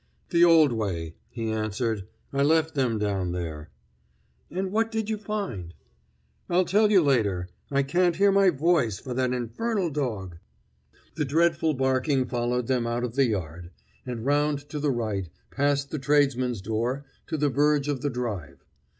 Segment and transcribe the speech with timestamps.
[0.29, 2.07] "The old way," he answered.
[2.33, 3.69] "I left them down there."
[4.49, 5.75] "And what did you find?"
[6.49, 7.49] "I'll tell you later.
[7.69, 10.37] I can't hear my voice for that infernal dog."
[11.17, 13.69] The dreadful barking followed them out of the yard,
[14.03, 18.65] and round to the right, past the tradesmen's door, to the verge of the drive.